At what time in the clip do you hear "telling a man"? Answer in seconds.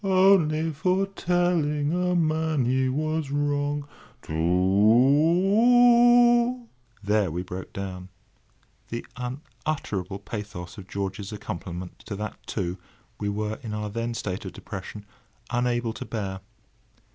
1.05-2.65